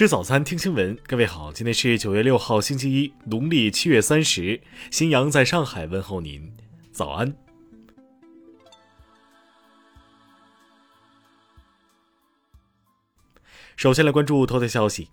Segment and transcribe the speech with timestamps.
[0.00, 0.96] 吃早餐，听新闻。
[1.06, 4.58] 各位好，今天是九月六号，星期一，农历七月三十。
[4.90, 6.50] 新阳在上海问候您，
[6.90, 7.36] 早安。
[13.76, 15.10] 首先来关注头条消息：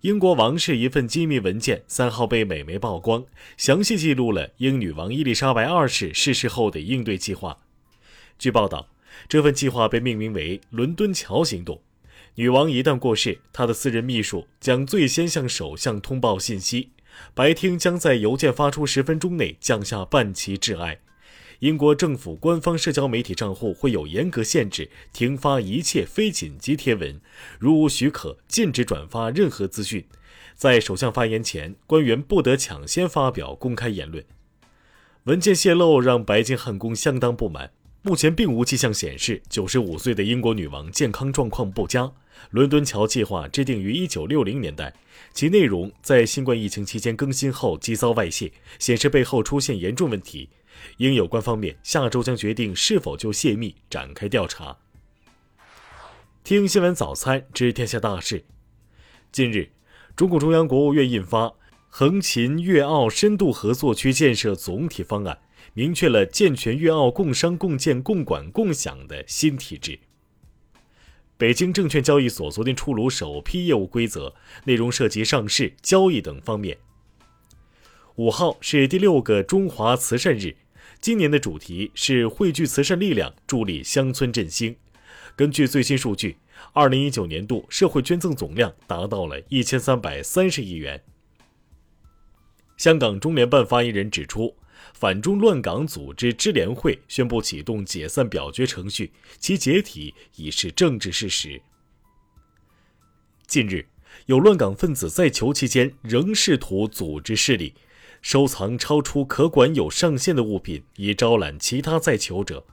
[0.00, 3.24] 英国王室一份机密文件三号被美媒曝光，
[3.56, 7.56] 详细记录了英女王伊丽莎白二世逝世后的应对计划。
[8.36, 8.88] 据报道，
[9.28, 11.80] 这份计划被命名为“伦敦桥行动”。
[12.36, 16.88] 女王一旦过世，她的私人秘书将最先向首相通报信息，
[17.34, 20.98] 白厅将在邮件发出十分钟内降下半旗致哀。
[21.58, 27.20] 英国政府官方社交媒体账户会有严格限制，停发一切非紧急贴文，
[27.58, 30.04] 如无许可，禁止转发任何资讯。
[30.54, 34.24] 在首相发言前，官员不得抢先发表公开言论。
[35.24, 37.70] 文件泄露让白金汉宫相当不满。
[38.04, 42.10] 目前并无迹象显示，九十五岁的英国女王健康状况不佳。
[42.50, 44.94] 伦敦桥计划制定于一九六零年代，
[45.32, 50.48] 其内容在新冠疫情期间更新后即遭外泄，显示背后出现严重问题。
[50.96, 54.76] 英有关方面下周将决定是否就泄密展开调查。
[56.44, 58.44] 听新闻早餐知天下大事。
[59.30, 59.70] 近日，
[60.16, 61.46] 中共中央、国务院印发
[61.88, 65.34] 《横琴粤澳深度合作区建设总体方案》。
[65.74, 69.98] 明确了健全粤澳共商共建共管共享的新体制。
[71.42, 74.32] 北京证券交易所昨天出炉首批业务规则，
[74.62, 76.78] 内容涉及上市、交易等方面。
[78.14, 80.54] 五号是第六个中华慈善日，
[81.00, 84.76] 今年的主题是汇聚慈善力量，助力乡村振兴。
[85.34, 86.36] 根据最新数据，
[86.74, 91.02] 二零一九年度社会捐赠总量达到了一千三百三十亿元。
[92.76, 94.54] 香港中联办发言人指出。
[94.94, 101.60] 反中乱港组织支联会宣布启动解散表决程序，其解体已是政治事实。
[103.46, 103.86] 近日，
[104.26, 107.74] 有乱港分子在囚期间仍试图组织势力，
[108.22, 112.64] 收藏超出可管有上限的物品，以招揽其他在囚者。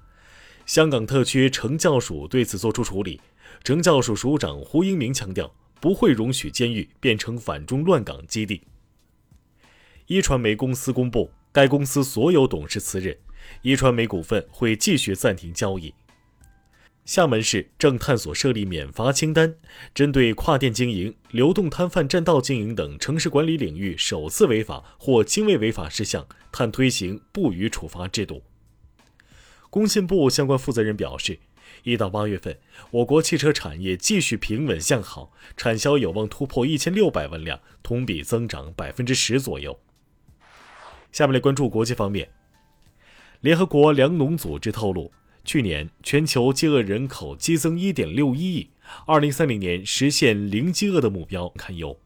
[0.66, 3.20] 香港特区惩教署对此作出处理，
[3.64, 8.62] 惩教署署长胡英明强调，不会容许监狱变成反中乱港基地。
[10.06, 11.32] 一传媒公司公布。
[11.52, 13.18] 该公司所有董事辞任，
[13.62, 15.94] 一传媒股份会继续暂停交易。
[17.06, 19.56] 厦门市正探索设立免罚清单，
[19.96, 28.44] 针对跨店经营、流动摊贩占道经营等城市管理领域首次违法或轻微违法事项，探推行不予处罚制度。
[29.72, 31.40] 工信部相关负责人表示，
[31.82, 32.60] 一到八月份，
[32.92, 39.80] 我国汽车产业继续平稳向好，产销有望突破一千六百万辆，同比增长百分之十左右。
[41.12, 42.30] 下面来关注国际方面。
[43.42, 45.12] 联合国粮农组织透露，
[45.46, 48.70] 去年全球饥饿人口激增1.61亿
[49.08, 51.98] ，2030年实现零饥饿的目标堪忧。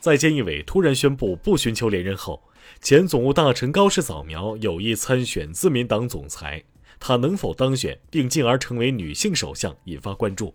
[0.00, 2.42] 在菅义伟突然宣布不寻求连任后，
[2.80, 6.64] 前总务大臣高市早苗有意参选自民党总裁，
[6.98, 10.54] 他能否当选并进而成为女性首相引发关注。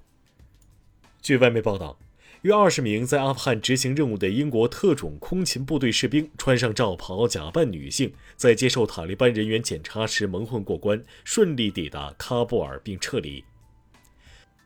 [1.21, 1.97] 据外媒报道。
[2.41, 13.43] 约二十名在阿富汗执行任务的英国特种空勤部队士兵穿上罩袍，假扮女性，在接受塔利班人员检查时蒙混过关，顺利抵达喀布尔并撤离。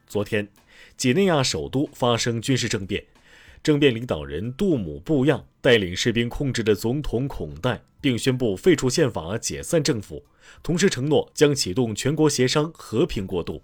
[0.08, 0.48] 昨天，
[0.96, 3.04] 几内亚首都发生军事政变，
[3.62, 10.24] 政变领导人杜姆布亚带领士兵控制的总统孔代，并宣布废除宪法、解散政府，
[10.64, 13.62] 同时承诺将启动全国协商，和平过渡。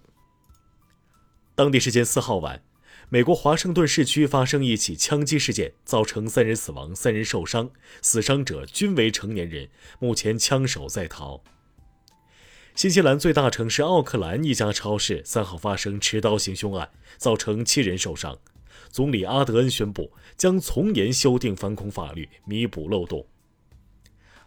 [1.54, 2.62] 当地时间四号晚。
[3.12, 9.68] 美国华盛顿市区发生一起枪击事件，造成三人死亡、三人受伤，死伤者均为成年人。
[9.98, 11.42] 目前枪手在逃。
[12.74, 18.38] 新西兰最大城市奥克兰一家超市三号发生持刀行凶案，造成七人受伤。
[18.88, 23.26] 总理阿德恩宣布将从严修订反恐法律，弥补漏洞。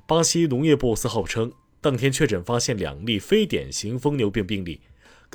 [0.07, 4.81] 巴西农业部四号称，当天确诊发现两例非典型疯牛病病例。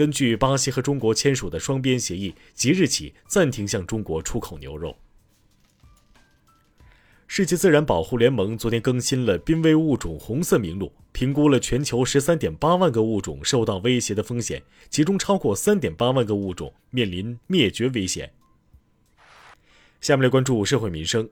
[0.00, 4.96] 根据巴西和中国签署的双边协议，即日起暂停向中国出口牛肉。
[7.26, 18.32] 世界自然保护联盟昨天更新了濒危物种红色名录，评估了全球十三点八万个物种受到威胁的风险，其中超过三点八万个物种面临灭绝危险。
[20.00, 21.28] 下面来关注社会民生。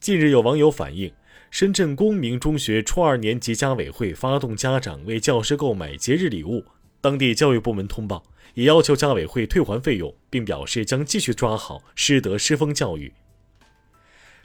[0.00, 1.12] 近日有网友反映，
[1.48, 6.64] 深圳公明中学初二年级家委会发动家长为教师购买节日礼物。
[7.00, 8.24] 当地教育部门通报，
[8.54, 13.12] 也要求家委会退还费用，并表示将继续抓好师德师风教育。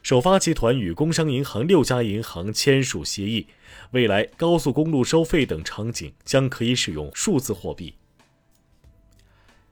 [0.04, 3.48] 首发集团与工商银行六家银行签署协议，
[3.92, 7.96] 未来高速公路收费等场景将可以使用数字货币。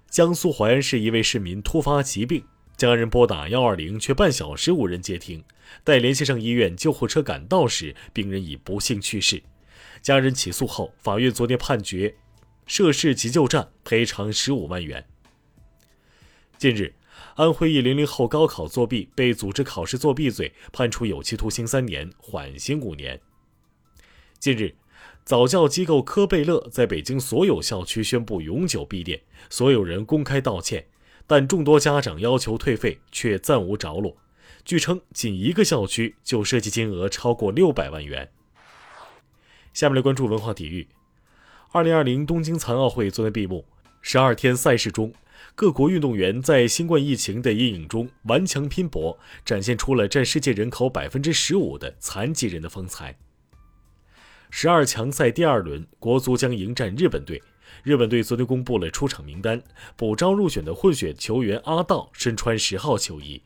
[0.09, 2.43] 江苏淮安市一位市民突发疾病，
[2.77, 5.43] 家人拨打幺二零，却半小时无人接听。
[5.83, 9.43] 待联系上医院，救护车赶到时，病人已不幸去世。
[10.01, 12.15] 家人起诉后，法院昨天判决
[12.71, 15.05] 涉事急救站赔偿十五万元。
[16.57, 16.93] 近日，
[17.35, 23.19] 安徽一零零后高考作弊被组织考试作弊罪判处有期徒刑三年，缓刑五年。
[24.39, 24.73] 近日，
[25.25, 30.87] 早教机构科贝乐在北京所有校区宣布永久闭店，所有人公开道歉，
[31.27, 34.15] 但众多家长要求退费却暂无着落。
[34.63, 38.31] 据称，仅一个校区就涉及金额超过六百万元。
[39.73, 40.87] 下面来关注文化体育。
[41.73, 43.63] 二零二零东京残奥会昨天闭幕，
[44.01, 45.13] 十二天赛事中，
[45.55, 53.17] 各国运动员在新冠疫情的阴影中顽强拼搏，展现出了占世界人口百分之十五的残疾人的风采。
[54.49, 57.41] 十二强赛第二轮，国足将迎战日本队。
[57.83, 59.63] 日本队昨天公布了出场名单，
[59.95, 63.41] 补招入选的混血球员阿道身穿十号球衣。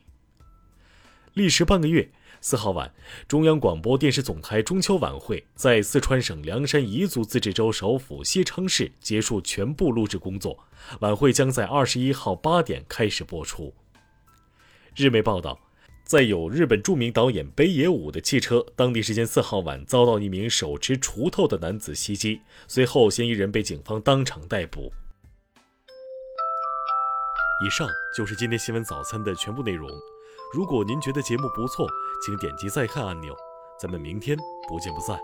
[1.34, 2.10] 历时半个月，
[2.40, 2.92] 四号晚，
[3.26, 10.58] 中央广播电视总台中秋晚会在四川省凉山彝族自治州首府西昌市结束全部录制工作。
[11.00, 13.74] 晚会将在二十一号八点开始播出。
[14.94, 15.58] 日媒报道，
[16.04, 24.92] 在有日本著名导演北野武的汽车，当地时间四号晚遭到一名手持锄头的男子袭击，随后嫌疑人被警方当场逮捕。
[27.66, 29.90] 以上就是今天新闻早餐的全部内容。
[30.54, 31.88] 如果您觉得节目不错，
[32.24, 33.34] 请点击再看按钮。
[33.78, 34.36] 咱们明天
[34.68, 35.18] 不见不散。